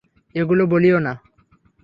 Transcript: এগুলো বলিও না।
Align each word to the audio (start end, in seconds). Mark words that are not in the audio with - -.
এগুলো 0.35 0.63
বলিও 0.65 0.97
না। 0.99 1.13